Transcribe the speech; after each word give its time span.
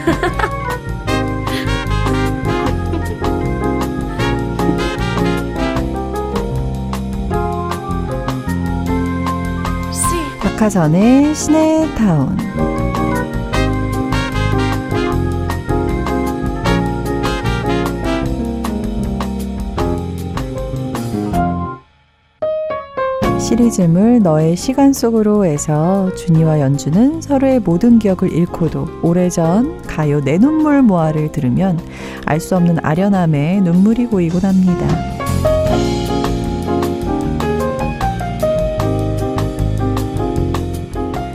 박하선의 10.40 11.34
시내타운 11.34 12.36
시리즈물 23.50 24.20
너의 24.22 24.54
시간 24.54 24.92
속으로에서 24.92 26.14
준이와 26.14 26.60
연주는 26.60 27.20
서로의 27.20 27.58
모든 27.58 27.98
기억을 27.98 28.32
잃고도 28.32 28.86
오래전 29.02 29.82
가요 29.82 30.20
내 30.20 30.38
눈물 30.38 30.82
모아를 30.82 31.32
들으면 31.32 31.76
알 32.26 32.38
수 32.38 32.54
없는 32.54 32.78
아련함에 32.80 33.60
눈물이 33.62 34.06
고이곤 34.06 34.42
합니다. 34.42 34.86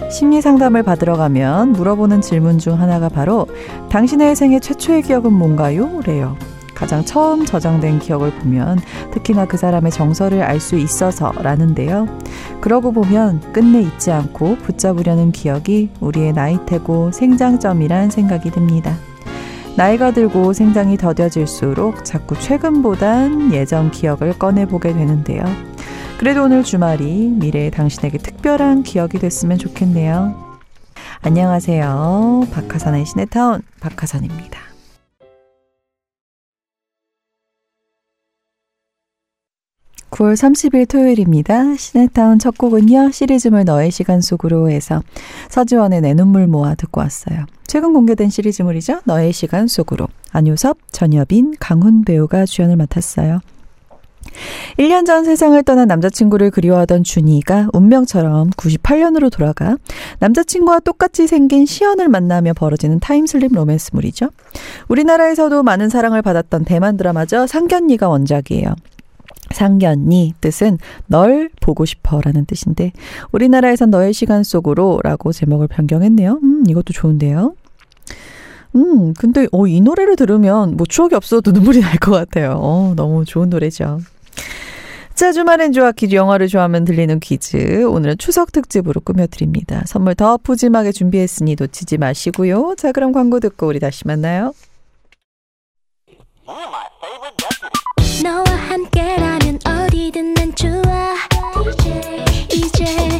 심리 0.09 0.41
상담을 0.41 0.83
받으러 0.83 1.17
가면 1.17 1.73
물어보는 1.73 2.21
질문 2.21 2.59
중 2.59 2.79
하나가 2.79 3.09
바로 3.09 3.45
당신의 3.89 4.37
생애 4.37 4.61
최초의 4.61 5.01
기억은 5.01 5.33
뭔가요? 5.33 5.99
래요. 6.05 6.37
가장 6.75 7.03
처음 7.05 7.45
저장된 7.45 7.99
기억을 7.99 8.31
보면 8.31 8.79
특히나 9.11 9.45
그 9.45 9.57
사람의 9.57 9.91
정서를 9.91 10.43
알 10.43 10.59
수 10.59 10.77
있어서 10.77 11.31
라는데요. 11.41 12.07
그러고 12.61 12.91
보면 12.91 13.53
끝내 13.53 13.81
잊지 13.81 14.11
않고 14.11 14.57
붙잡으려는 14.57 15.31
기억이 15.31 15.91
우리의 15.99 16.33
나이테고 16.33 17.11
생장점이란 17.11 18.09
생각이 18.09 18.51
듭니다. 18.51 18.95
나이가 19.75 20.11
들고 20.11 20.53
생장이 20.53 20.97
더뎌질수록 20.97 22.05
자꾸 22.05 22.39
최근보단 22.39 23.53
예전 23.53 23.91
기억을 23.91 24.39
꺼내보게 24.39 24.93
되는데요. 24.93 25.43
그래도 26.17 26.43
오늘 26.43 26.63
주말이 26.63 27.29
미래의 27.35 27.71
당신에게 27.71 28.17
특별한 28.19 28.83
기억이 28.83 29.19
됐으면 29.19 29.57
좋겠네요. 29.57 30.59
안녕하세요. 31.21 32.47
박하산의 32.53 33.05
시네타운 33.05 33.61
박하산입니다. 33.81 34.74
9월 40.15 40.33
30일 40.33 40.87
토요일입니다. 40.87 41.75
시네타운 41.75 42.39
첫 42.39 42.57
곡은요. 42.57 43.11
시리즈물 43.11 43.65
너의 43.65 43.91
시간 43.91 44.21
속으로 44.21 44.69
해서 44.69 45.03
서지원의 45.49 45.99
내 45.99 46.13
눈물 46.13 46.47
모아 46.47 46.73
듣고 46.75 47.01
왔어요. 47.01 47.45
최근 47.67 47.91
공개된 47.91 48.29
시리즈물이죠. 48.29 49.01
너의 49.03 49.33
시간 49.33 49.67
속으로. 49.67 50.07
안효섭, 50.31 50.77
전여빈, 50.93 51.55
강훈 51.59 52.05
배우가 52.05 52.45
주연을 52.45 52.77
맡았어요. 52.77 53.41
1년 54.79 55.05
전 55.05 55.25
세상을 55.25 55.61
떠난 55.63 55.89
남자친구를 55.89 56.49
그리워하던 56.49 57.03
준희가 57.03 57.69
운명처럼 57.73 58.51
98년으로 58.51 59.29
돌아가 59.29 59.75
남자친구와 60.19 60.79
똑같이 60.79 61.27
생긴 61.27 61.65
시헌을 61.65 62.07
만나며 62.07 62.53
벌어지는 62.53 63.01
time 63.01 63.27
slip 63.27 63.53
로맨스물이죠. 63.53 64.29
우리나라에서도 64.87 65.61
많은 65.61 65.89
사랑을 65.89 66.21
받았던 66.21 66.63
대만 66.63 66.95
드라마죠. 66.95 67.47
상견니가 67.47 68.07
원작이에요. 68.07 68.75
상견니 69.55 70.35
뜻은 70.41 70.77
널 71.07 71.49
보고 71.61 71.85
싶어라는 71.85 72.45
뜻인데 72.45 72.91
우리나라에선 73.31 73.89
너의 73.89 74.13
시간 74.13 74.43
속으로라고 74.43 75.31
제목을 75.31 75.67
변경했네요. 75.67 76.39
음, 76.43 76.63
이것도 76.67 76.93
좋은데요. 76.93 77.55
음, 78.75 79.13
근데 79.13 79.47
어, 79.53 79.65
이 79.67 79.79
노래를 79.81 80.17
들으면 80.17 80.75
뭐 80.75 80.85
추억이 80.85 81.15
없어도 81.15 81.51
눈물이 81.51 81.79
날 81.79 81.97
것 81.97 82.11
같아요. 82.11 82.59
어, 82.61 82.93
너무 82.95 83.23
좋은 83.23 83.49
노래죠. 83.49 83.99
자, 85.13 85.31
주말엔 85.31 85.71
좋아 85.71 85.93
퀴즈 85.93 86.13
영화를 86.13 86.49
좋아하면 86.49 86.83
들리는 86.83 87.21
퀴즈. 87.21 87.85
오늘은 87.85 88.17
추석 88.17 88.51
특집으로 88.51 88.99
꾸며드립니다. 88.99 89.83
선물 89.85 90.13
더 90.13 90.35
푸짐하게 90.35 90.91
준비했으니 90.91 91.55
놓치지 91.57 91.97
마시고요. 91.97 92.75
자, 92.77 92.91
그럼 92.91 93.13
광고 93.13 93.39
듣고 93.39 93.67
우리 93.67 93.79
다시 93.79 94.05
만나요. 94.05 94.51
너와 98.25 98.43
함께라면 98.43 99.59
어디든 99.63 100.33
난 100.33 100.51
좋아. 100.55 101.13
이제 102.51 103.19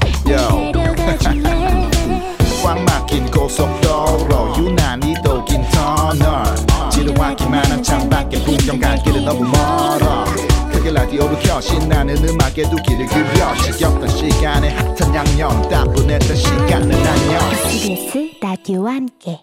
데려가 0.74 1.16
줄래. 1.20 1.88
꽉 2.64 2.84
막힌 2.86 3.30
고속도로 3.30 4.56
유난히 4.58 5.14
독인 5.24 5.62
터널. 5.70 6.56
지루하기만 6.90 7.66
한 7.66 7.84
창밖에 7.84 8.44
풍경 8.44 8.80
갈 8.80 8.98
길은 9.04 9.26
너무 9.26 9.44
멀어. 9.44 10.26
크게 10.72 10.90
라디오를 10.90 11.38
켜 11.44 11.62
신나는 11.62 12.28
음악에 12.28 12.64
두 12.64 12.76
귀를 12.78 13.06
기울여 13.06 13.56
지겹던 13.64 14.10
시간에 14.10 14.70
핫한 14.70 15.14
양념 15.14 15.70
따분했던 15.70 16.36
시간은 16.36 16.92
안녕. 16.92 17.54
CBS 17.70 18.32
라디오와 18.42 18.94
함께 18.96 19.40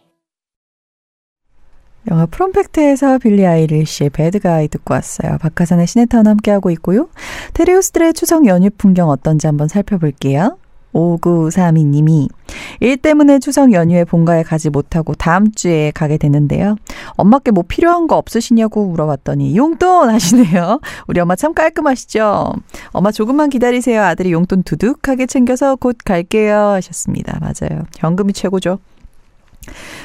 영화 2.11 2.27
프롬팩트에서 2.27 3.19
빌리 3.19 3.47
아이리시의 3.47 4.11
배드가이 4.11 4.69
듣고 4.69 4.95
왔어요. 4.95 5.39
박하산의 5.39 5.87
시네타운 5.87 6.27
함께하고 6.27 6.71
있고요. 6.71 7.09
테리우스들의 7.55 8.15
추석 8.15 8.47
연휴 8.47 8.71
풍경 8.71 9.09
어떤지 9.09 9.47
한번 9.47 9.69
살펴볼게요. 9.69 10.57
5932님이 10.93 12.29
일 12.81 12.97
때문에 12.99 13.39
추석 13.39 13.73
연휴에 13.73 14.05
본가에 14.05 14.43
가지 14.43 14.69
못하고 14.69 15.15
다음 15.15 15.51
주에 15.53 15.91
가게 15.95 16.19
되는데요. 16.19 16.77
엄마께 17.13 17.51
뭐 17.51 17.65
필요한 17.67 18.07
거 18.07 18.17
없으시냐고 18.17 18.87
물어봤더니 18.89 19.57
용돈 19.57 20.11
하시네요. 20.11 20.81
우리 21.07 21.21
엄마 21.21 21.35
참 21.35 21.55
깔끔하시죠? 21.55 22.53
엄마 22.89 23.11
조금만 23.11 23.49
기다리세요. 23.49 24.03
아들이 24.03 24.33
용돈 24.33 24.63
두둑하게 24.63 25.27
챙겨서 25.27 25.77
곧 25.77 25.97
갈게요 26.05 26.57
하셨습니다. 26.57 27.39
맞아요. 27.41 27.85
현금이 27.99 28.33
최고죠. 28.35 28.79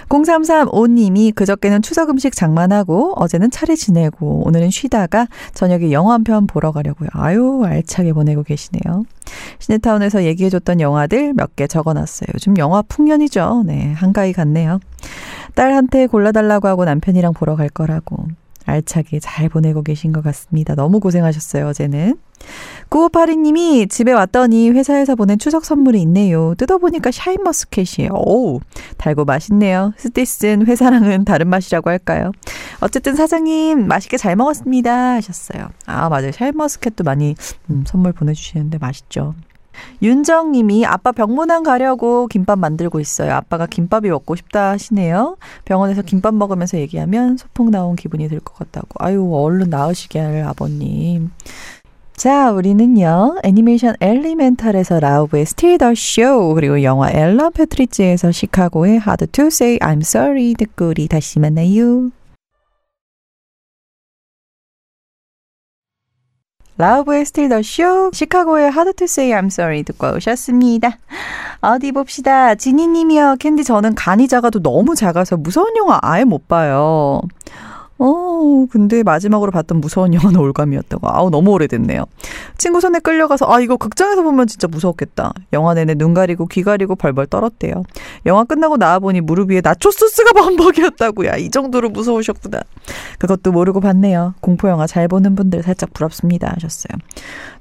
0335님이 0.10 1.34
그저께는 1.36 1.82
추석 1.82 2.10
음식 2.10 2.36
장만하고 2.36 3.14
어제는 3.18 3.52
차례 3.52 3.76
지내고 3.76 4.44
오늘은 4.46 4.70
쉬다가 4.70 5.28
저녁에 5.54 5.92
영화 5.92 6.14
한 6.14 6.24
편 6.24 6.46
보러 6.48 6.72
가려고요. 6.72 7.10
아유 7.14 7.64
알차게 7.66 8.14
보내고 8.14 8.44
계시네요. 8.44 9.04
시네타운에서 9.60 10.24
얘기해줬던 10.26 10.82
영화들 10.82 11.34
몇 11.34 11.56
개 11.56 11.66
적어놨어요. 11.68 12.28
요즘 12.36 12.58
영화 12.58 12.82
풍년이죠. 12.82 13.64
네 13.66 13.94
한가위 13.94 14.34
같네요. 14.34 14.80
딸한테 15.56 16.08
골라달라고 16.08 16.68
하고 16.68 16.86
남편이랑 16.86 17.34
보러 17.34 17.56
갈 17.56 17.70
거라고. 17.70 18.28
알차게 18.68 19.20
잘 19.20 19.50
보내고 19.50 19.82
계신 19.82 20.12
것 20.12 20.24
같습니다. 20.24 20.76
너무 20.76 21.00
고생하셨어요, 21.00 21.68
어제는. 21.68 22.18
9582님이 22.90 23.90
집에 23.90 24.12
왔더니 24.12 24.70
회사에서 24.70 25.16
보낸 25.16 25.40
추석 25.40 25.66
선물이 25.66 26.00
있네요. 26.04 26.54
뜯어보니까 26.56 27.12
샤인머스켓이에요. 27.12 28.12
오, 28.14 28.60
달고 28.98 29.26
맛있네요. 29.26 29.94
스티슨 29.98 30.66
회사랑은 30.66 31.26
다른 31.26 31.48
맛이라고 31.50 31.90
할까요? 31.90 32.32
어쨌든 32.80 33.16
사장님, 33.16 33.88
맛있게 33.88 34.18
잘 34.18 34.36
먹었습니다. 34.36 35.14
하셨어요. 35.16 35.70
아, 35.86 36.10
맞아요. 36.10 36.32
샤인머스켓도 36.32 37.04
많이 37.04 37.36
음, 37.70 37.84
선물 37.88 38.14
보내주시는데 38.14 38.78
맛있죠. 38.78 39.34
윤정님이 40.02 40.86
아빠 40.86 41.12
병문안 41.12 41.64
가려고 41.64 42.28
김밥 42.28 42.60
만들고 42.60 43.00
있어요. 43.00 43.34
아빠가 43.34 43.66
김밥이 43.66 44.10
먹고 44.10 44.36
싶다 44.36 44.72
하시네요. 44.72 45.38
병원에서 45.66 46.02
김밥 46.02 46.34
먹으면서 46.34 46.78
얘기하면 46.78 47.38
소풍 47.38 47.72
나온 47.72 47.96
기분이 47.96 48.28
들 48.30 48.40
것 48.40 48.56
같다고. 48.56 48.88
아유 49.00 49.30
얼른 49.34 49.70
나으시게 49.70 50.44
아버님. 50.46 51.32
자, 52.16 52.52
우리는요, 52.52 53.42
애니메이션 53.44 53.96
엘리멘탈에서 54.02 55.00
라우브의 55.00 55.44
Still 55.44 55.78
the 55.78 55.92
Show, 55.92 56.56
그리고 56.56 56.82
영화 56.82 57.12
엘라 57.12 57.52
패트리치에서 57.52 58.32
시카고의 58.32 58.94
Hard 58.94 59.28
to 59.28 59.46
Say 59.46 59.78
I'm 59.78 60.02
Sorry 60.02 60.56
듣고 60.56 60.90
우리 60.90 61.08
다시 61.08 61.40
만나요. 61.40 62.10
라우브의 66.78 67.26
Steal 67.26 67.50
The 67.50 67.62
Show, 67.64 68.12
시카고의 68.14 68.66
Hard 68.66 68.94
to 68.94 69.06
Say 69.06 69.32
I'm 69.32 69.48
Sorry 69.48 69.84
듣고 69.84 70.16
오셨습니다. 70.16 70.98
어디 71.62 71.92
봅시다. 71.92 72.54
지니님이요. 72.54 73.38
캔디 73.40 73.64
저는 73.64 73.96
간이 73.96 74.28
작아도 74.28 74.62
너무 74.62 74.96
작아서 74.96 75.38
무서운 75.38 75.76
영화 75.76 76.00
아예 76.04 76.24
못 76.24 76.48
봐요. 76.48 77.22
어, 78.00 78.68
근데 78.70 79.02
마지막으로 79.02 79.52
봤던 79.52 79.82
무서운 79.82 80.14
영화는 80.14 80.40
올가미였다고. 80.40 81.08
아우, 81.10 81.32
너무 81.32 81.52
오래됐네요. 81.52 82.06
친구 82.60 82.80
손에 82.80 83.00
끌려가서, 83.00 83.52
아, 83.52 83.60
이거 83.60 83.76
극장에서 83.76 84.22
보면 84.22 84.46
진짜 84.46 84.68
무서웠겠다. 84.68 85.34
영화 85.54 85.74
내내 85.74 85.96
눈 85.96 86.14
가리고 86.14 86.46
귀 86.46 86.62
가리고 86.62 86.96
벌벌 86.96 87.26
떨었대요. 87.26 87.84
영화 88.28 88.44
끝나고 88.44 88.78
나와보니 88.78 89.22
무릎 89.22 89.50
위에 89.50 89.62
나초 89.64 89.90
소스가 89.90 90.34
범벅이었다고요. 90.40 91.32
이 91.40 91.50
정도로 91.50 91.90
무서우셨구나. 91.90 92.62
그것도 93.18 93.52
모르고 93.52 93.80
봤네요. 93.80 94.36
공포영화 94.42 94.86
잘 94.86 95.08
보는 95.08 95.36
분들 95.36 95.64
살짝 95.64 95.92
부럽습니다. 95.94 96.54
하셨어요. 96.56 96.98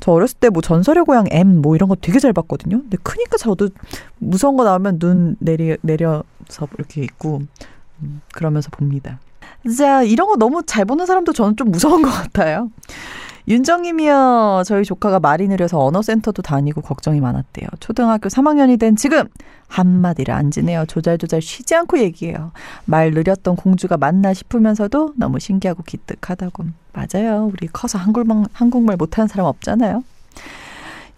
저 0.00 0.12
어렸을 0.12 0.36
때 0.38 0.50
뭐 0.50 0.60
전설의 0.60 1.04
고향 1.04 1.26
M 1.30 1.62
뭐 1.62 1.74
이런 1.76 1.88
거 1.88 1.96
되게 1.96 2.18
잘 2.18 2.32
봤거든요. 2.34 2.80
근데 2.82 2.98
크니까 3.02 3.36
저도 3.38 3.70
무서운 4.18 4.56
거 4.56 4.64
나오면 4.64 4.98
눈 4.98 5.36
내리, 5.38 5.76
내려서 5.80 6.68
이렇게 6.76 7.02
있고, 7.02 7.40
음, 8.02 8.20
그러면서 8.34 8.68
봅니다. 8.70 9.18
자, 9.76 10.02
이런 10.02 10.28
거 10.28 10.36
너무 10.36 10.62
잘 10.64 10.84
보는 10.84 11.06
사람도 11.06 11.32
저는 11.32 11.56
좀 11.56 11.70
무서운 11.70 12.02
것 12.02 12.10
같아요. 12.10 12.70
윤정님이요. 13.48 14.64
저희 14.66 14.84
조카가 14.84 15.20
말이 15.20 15.46
느려서 15.46 15.78
언어센터도 15.78 16.42
다니고 16.42 16.80
걱정이 16.80 17.20
많았대요. 17.20 17.68
초등학교 17.78 18.28
3학년이 18.28 18.78
된 18.78 18.96
지금 18.96 19.24
한마디를 19.68 20.34
안 20.34 20.50
지내요. 20.50 20.84
조잘조잘 20.86 21.40
쉬지 21.40 21.74
않고 21.76 22.00
얘기해요. 22.00 22.50
말 22.86 23.12
느렸던 23.12 23.54
공주가 23.54 23.96
맞나 23.96 24.34
싶으면서도 24.34 25.14
너무 25.16 25.38
신기하고 25.38 25.84
기특하다고. 25.84 26.64
맞아요. 26.92 27.50
우리 27.52 27.68
커서 27.68 27.98
한국말, 27.98 28.44
한국말 28.52 28.96
못하는 28.96 29.28
사람 29.28 29.46
없잖아요. 29.46 30.02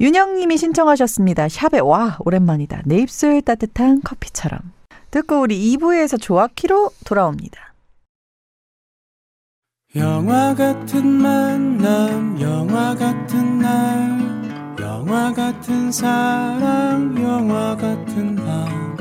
윤영님이 0.00 0.58
신청하셨습니다. 0.58 1.48
샵에 1.48 1.80
와 1.80 2.18
오랜만이다. 2.20 2.82
내 2.84 2.98
입술 2.98 3.40
따뜻한 3.40 4.02
커피처럼. 4.02 4.60
듣고 5.10 5.40
우리 5.40 5.76
2부에서 5.76 6.20
조아키로 6.20 6.90
돌아옵니다. 7.04 7.67
영화 9.96 10.54
같은 10.54 11.06
만남 11.06 12.38
영화 12.42 12.94
같은 12.94 13.58
날 13.58 14.76
영화 14.78 15.32
같은 15.32 15.90
사랑 15.90 17.16
영화 17.16 17.74
같은 17.74 18.36
밤 18.36 18.98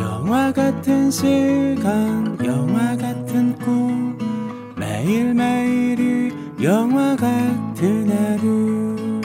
영화 0.00 0.52
같은 0.52 1.12
시간 1.12 2.36
영화 2.44 2.96
같은 2.96 3.56
꿈 3.60 4.18
매일매일이 4.76 6.34
영화 6.60 7.14
같은 7.14 8.10
하루. 8.10 9.20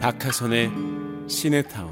박하선의 0.00 0.70
시네타운 1.26 1.89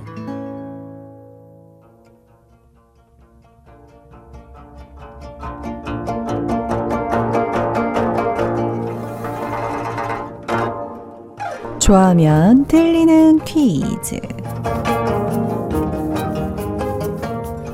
좋아하면 11.88 12.66
들리는 12.66 13.38
퀴즈. 13.46 14.20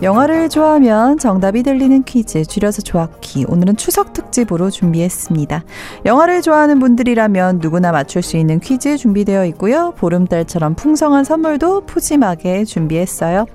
영화를 0.03 0.49
좋아하면 0.49 1.19
정답이 1.19 1.65
들리는 1.65 2.05
퀴즈, 2.05 2.45
줄여서 2.45 2.83
좋아키. 2.83 3.45
오늘은 3.49 3.77
추석 3.77 4.13
특집으로 4.13 4.71
준비했습니다. 4.71 5.65
영화를 6.07 6.43
좋아하는 6.43 6.79
분들이라면 6.79 7.59
누구나 7.61 7.91
맞출 7.91 8.23
수 8.23 8.37
있는 8.37 8.61
퀴즈 8.61 8.99
준비되어 8.99 9.47
있고요. 9.47 9.95
보름달처럼 9.97 10.77
풍성한 10.77 11.25
선물도 11.25 11.87
푸짐하게 11.87 12.67
준비했어요. 12.67 13.47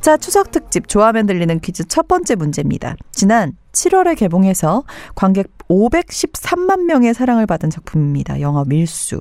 자, 0.00 0.16
추석 0.16 0.52
특집 0.52 0.86
좋아하면 0.86 1.26
들리는 1.26 1.58
퀴즈 1.58 1.88
첫 1.88 2.06
번째 2.06 2.36
문제입니다. 2.36 2.94
지난 3.10 3.54
7월에 3.74 4.16
개봉해서 4.16 4.84
관객 5.14 5.48
513만 5.68 6.84
명의 6.84 7.14
사랑을 7.14 7.46
받은 7.46 7.70
작품입니다. 7.70 8.40
영화 8.40 8.64
밀수. 8.66 9.20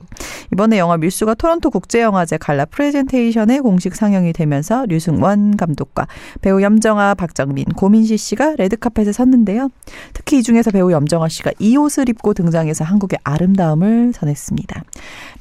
이번에 0.52 0.78
영화 0.78 0.98
밀수가 0.98 1.36
토론토 1.36 1.70
국제영화제 1.70 2.38
갈라 2.38 2.66
프레젠테이션에 2.66 3.60
공식 3.60 3.96
상영이 3.96 4.34
되면서 4.34 4.86
류승원 4.86 5.58
감독과 5.58 6.08
배우 6.42 6.62
염정아, 6.62 7.16
박정민, 7.16 7.66
고민시 7.66 8.18
씨가 8.18 8.56
레드카펫에 8.58 9.12
섰는데요. 9.12 9.70
특히 10.14 10.40
이 10.40 10.44
중에서 10.44 10.72
배우 10.72 10.92
염정아 10.92 11.28
씨가 11.30 11.52
이 11.60 11.78
옷을 11.78 12.10
입고 12.10 12.34
등장해서 12.34 12.84
한국의 12.84 13.20
아름다움을 13.24 14.14
전했습니다. 14.14 14.84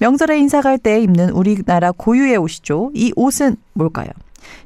명절에 0.00 0.38
인사 0.38 0.60
갈 0.60 0.72
때 0.82 1.00
입는 1.00 1.30
우리나라 1.30 1.92
고유의 1.92 2.38
옷이죠. 2.38 2.90
이 2.94 3.12
옷은 3.14 3.56
뭘까요? 3.74 4.08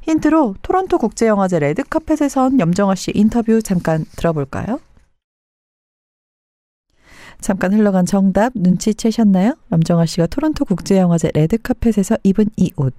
힌트로 0.03 0.57
토론토 0.63 0.99
국제영화제 0.99 1.59
레드카펫에 1.59 2.29
선 2.29 2.61
염정아 2.61 2.95
씨 2.95 3.13
인터뷰 3.15 3.61
잠깐 3.63 4.05
들어볼까요? 4.17 4.81
잠깐 7.41 7.75
흘러간 7.75 8.07
정답 8.07 8.53
눈치채셨나요? 8.55 9.57
염정아 9.73 10.07
씨가 10.07 10.27
토론토 10.27 10.65
국제영화제 10.65 11.31
레드카펫에서 11.35 12.19
입은 12.23 12.47
이 12.57 12.73
옷. 12.77 12.95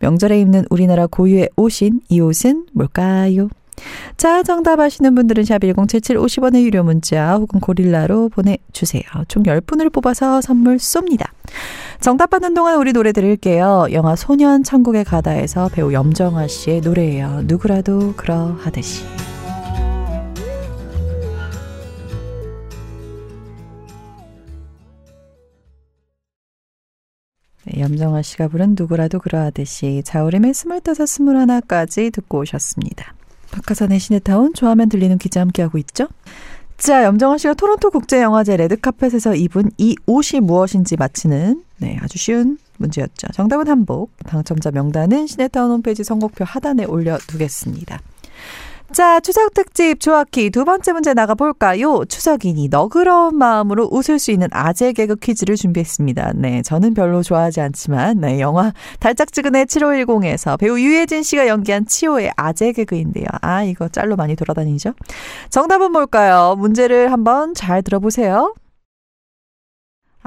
명절에 0.00 0.40
입는 0.40 0.64
우리나라 0.70 1.06
고유의 1.06 1.50
옷인 1.56 2.00
이 2.08 2.20
옷은 2.20 2.66
뭘까요? 2.72 3.48
자, 4.16 4.42
정답 4.42 4.80
아시는 4.80 5.14
분들은 5.14 5.44
샵 5.44 5.58
1077 5.60 6.16
50원의 6.16 6.62
유료 6.62 6.82
문자 6.82 7.36
혹은 7.36 7.60
고릴라로 7.60 8.30
보내주세요. 8.30 9.02
총 9.28 9.42
10분을 9.42 9.92
뽑아서 9.92 10.40
선물 10.40 10.76
쏩니다. 10.76 11.28
정답 12.00 12.30
받는 12.30 12.54
동안 12.54 12.78
우리 12.78 12.92
노래 12.92 13.12
들을게요. 13.12 13.88
영화 13.92 14.14
소년 14.16 14.62
천국의 14.62 15.04
가다에서 15.04 15.68
배우 15.72 15.92
염정아 15.92 16.46
씨의 16.46 16.80
노래예요. 16.82 17.42
누구라도 17.44 18.14
그러하듯이. 18.16 19.04
네, 27.64 27.80
염정아 27.80 28.22
씨가 28.22 28.48
부른 28.48 28.76
누구라도 28.78 29.18
그러하듯이 29.18 30.02
자우림의 30.04 30.54
스물다섯 30.54 31.08
스물하나까지 31.08 32.10
듣고 32.12 32.38
오셨습니다. 32.40 33.14
박하선의 33.50 33.98
시네타운 33.98 34.54
좋아하면 34.54 34.88
들리는 34.88 35.18
기자 35.18 35.40
함께하고 35.40 35.78
있죠? 35.78 36.06
자, 36.78 37.04
염정아 37.04 37.38
씨가 37.38 37.54
토론토 37.54 37.90
국제영화제 37.90 38.56
레드카펫에서 38.56 39.34
입은 39.34 39.70
이 39.78 39.96
옷이 40.06 40.40
무엇인지 40.40 40.96
맞히는 40.96 41.62
네, 41.78 41.98
아주 42.02 42.18
쉬운 42.18 42.58
문제였죠. 42.78 43.28
정답은 43.32 43.68
한복. 43.68 44.10
당첨자 44.26 44.70
명단은 44.70 45.26
시네타운 45.26 45.70
홈페이지 45.70 46.04
선곡표 46.04 46.44
하단에 46.44 46.84
올려두겠습니다. 46.84 48.00
자, 48.92 49.20
추석 49.20 49.52
특집 49.52 50.00
조아키 50.00 50.50
두 50.50 50.64
번째 50.64 50.92
문제 50.92 51.12
나가볼까요? 51.12 52.04
추석이니 52.06 52.68
너그러운 52.68 53.36
마음으로 53.36 53.88
웃을 53.90 54.18
수 54.18 54.30
있는 54.30 54.48
아재 54.52 54.92
개그 54.92 55.16
퀴즈를 55.16 55.56
준비했습니다. 55.56 56.32
네, 56.36 56.62
저는 56.62 56.94
별로 56.94 57.22
좋아하지 57.22 57.60
않지만, 57.60 58.20
네, 58.20 58.40
영화 58.40 58.72
달짝지근의 59.00 59.66
7510에서 59.66 60.58
배우 60.58 60.78
유해진 60.78 61.22
씨가 61.22 61.48
연기한 61.48 61.84
치오의 61.84 62.32
아재 62.36 62.72
개그인데요. 62.72 63.26
아, 63.42 63.64
이거 63.64 63.88
짤로 63.88 64.16
많이 64.16 64.36
돌아다니죠? 64.36 64.94
정답은 65.50 65.92
뭘까요? 65.92 66.54
문제를 66.56 67.12
한번 67.12 67.54
잘 67.54 67.82
들어보세요. 67.82 68.54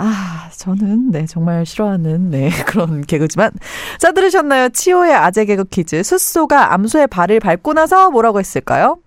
아, 0.01 0.49
저는, 0.55 1.11
네, 1.11 1.25
정말 1.25 1.65
싫어하는, 1.65 2.29
네, 2.29 2.49
그런 2.65 3.01
개그지만. 3.01 3.51
자, 3.99 4.13
들으셨나요? 4.13 4.69
치오의 4.69 5.13
아재 5.13 5.43
개그 5.43 5.65
퀴즈. 5.65 6.01
숫소가 6.03 6.73
암소의 6.73 7.07
발을 7.07 7.41
밟고 7.41 7.73
나서 7.73 8.09
뭐라고 8.09 8.39
했을까요? 8.39 8.99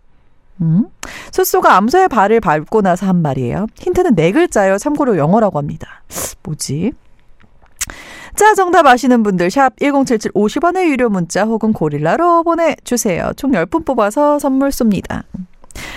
음? 0.61 0.89
숫소가 1.33 1.77
암소의 1.77 2.09
발을 2.09 2.41
밟고 2.41 2.83
나서 2.83 3.07
한 3.07 3.23
말이에요. 3.23 3.69
힌트는 3.79 4.15
네 4.15 4.33
글자예요. 4.33 4.77
참고로 4.77 5.17
영어라고 5.17 5.59
합니다. 5.59 6.03
뭐지? 6.43 6.93
자, 8.37 8.55
정답 8.55 8.87
아시는 8.87 9.23
분들 9.23 9.51
샵 9.51 9.73
1077 9.81 10.33
50원의 10.33 10.89
유료 10.89 11.09
문자 11.09 11.45
혹은 11.45 11.73
고릴라로 11.73 12.45
보내주세요. 12.45 13.33
총 13.37 13.53
10분 13.53 13.87
뽑아서 13.87 14.39
선물 14.39 14.69
쏩니다. 14.69 15.23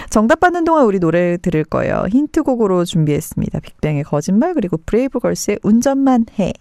정답 0.09 0.39
받는 0.39 0.63
동안 0.63 0.85
우리 0.85 0.99
노래 0.99 1.37
들을 1.37 1.63
거예요. 1.63 2.05
힌트곡으로 2.09 2.85
준비했습니다. 2.85 3.59
빅뱅의 3.59 4.03
거짓말 4.03 4.53
그리고 4.53 4.77
브레이브걸스의 4.85 5.59
운전만 5.63 6.25
해. 6.39 6.53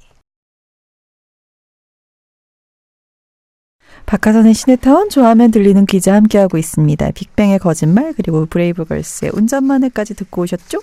박하선의 4.06 4.52
시네타운 4.52 5.08
좋아하면 5.08 5.50
들리는 5.50 5.86
기자 5.86 6.14
함께하고 6.14 6.58
있습니다. 6.58 7.10
빅뱅의 7.12 7.58
거짓말 7.58 8.12
그리고 8.12 8.44
브레이브걸스의 8.46 9.32
운전만 9.34 9.82
해까지 9.84 10.14
듣고 10.14 10.42
오셨죠? 10.42 10.80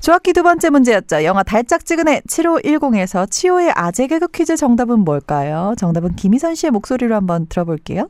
조학기 0.00 0.32
두 0.32 0.42
번째 0.42 0.70
문제였죠. 0.70 1.24
영화 1.24 1.42
달짝지근의 1.42 2.22
7510에서 2.22 3.30
치오의 3.30 3.72
아재 3.74 4.06
개그 4.08 4.28
퀴즈 4.28 4.56
정답은 4.56 5.00
뭘까요? 5.00 5.74
정답은 5.78 6.16
김희선 6.16 6.54
씨의 6.54 6.72
목소리로 6.72 7.14
한번 7.14 7.46
들어볼게요. 7.46 8.08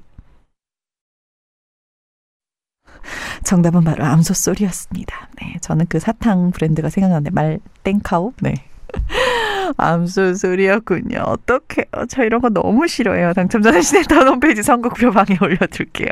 정답은 3.44 3.84
바로 3.84 4.04
암소 4.04 4.34
소리였습니다. 4.34 5.28
네, 5.40 5.56
저는 5.60 5.86
그 5.88 5.98
사탕 5.98 6.52
브랜드가 6.52 6.90
생각나는데 6.90 7.30
말 7.30 7.58
땡카우. 7.84 8.32
네. 8.40 8.54
암소 9.76 10.34
소리였군요. 10.34 11.20
어떡해요. 11.24 12.06
저 12.08 12.24
이런 12.24 12.40
거 12.40 12.48
너무 12.50 12.86
싫어요. 12.86 13.32
당첨자 13.32 13.72
대신에 13.72 14.02
다운 14.02 14.28
홈페이지 14.28 14.62
선곡표 14.62 15.10
방에 15.10 15.36
올려둘게요. 15.40 16.08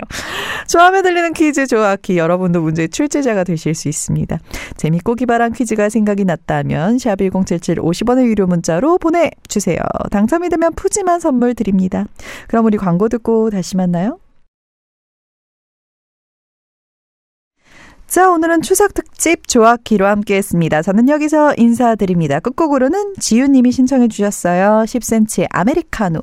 좋아하면 0.68 1.02
들리는 1.02 1.32
퀴즈 1.32 1.66
조아키 1.66 2.18
여러분도 2.18 2.62
문제의 2.62 2.88
출제자가 2.88 3.44
되실 3.44 3.74
수 3.74 3.88
있습니다. 3.88 4.38
재밌고 4.76 5.14
기발한 5.14 5.52
퀴즈가 5.52 5.88
생각이 5.88 6.24
났다면 6.24 6.98
샵 6.98 7.16
1077 7.18 7.76
50원의 7.76 8.26
유료 8.26 8.46
문자로 8.46 8.98
보내주세요. 8.98 9.78
당첨이 10.10 10.48
되면 10.48 10.72
푸짐한 10.74 11.20
선물 11.20 11.54
드립니다. 11.54 12.06
그럼 12.48 12.64
우리 12.66 12.76
광고 12.76 13.08
듣고 13.08 13.50
다시 13.50 13.76
만나요. 13.76 14.18
자, 18.10 18.28
오늘은 18.28 18.62
추석 18.62 18.92
특집 18.92 19.46
조악기로 19.46 20.04
함께 20.04 20.34
했습니다. 20.34 20.82
저는 20.82 21.08
여기서 21.08 21.54
인사드립니다. 21.56 22.40
끝곡으로는 22.40 23.14
지유님이 23.20 23.70
신청해 23.70 24.08
주셨어요. 24.08 24.82
10cm 24.84 25.46
아메리카노 25.48 26.20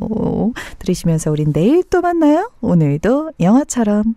들으시면서 0.79 1.31
우린 1.31 1.53
내일 1.53 1.83
또 1.89 2.01
만나요. 2.01 2.51
오늘도 2.59 3.31
영화처럼. 3.39 4.15